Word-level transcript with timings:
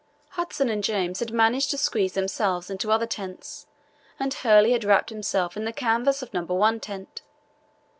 Hudson 0.29 0.67
and 0.67 0.83
James 0.83 1.19
had 1.19 1.29
managed 1.31 1.69
to 1.69 1.77
squeeze 1.77 2.13
themselves 2.13 2.71
into 2.71 2.91
other 2.91 3.05
tents, 3.05 3.67
and 4.19 4.33
Hurley 4.33 4.71
had 4.71 4.83
wrapped 4.83 5.11
himself 5.11 5.55
in 5.55 5.63
the 5.63 5.71
canvas 5.71 6.23
of 6.23 6.33
No. 6.33 6.41
1 6.41 6.79
tent. 6.79 7.21